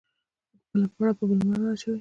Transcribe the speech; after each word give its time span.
خپله 0.69 0.87
پړه 0.95 1.11
په 1.17 1.23
بل 1.29 1.39
مه 1.47 1.55
ور 1.59 1.67
اچوه 1.73 1.89